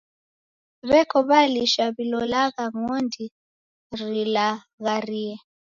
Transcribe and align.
W'eko 0.89 1.17
w'alisha 1.27 1.83
w'ilolagha 1.95 2.63
ng'ondi 2.75 3.25
rilagharie. 3.99 5.35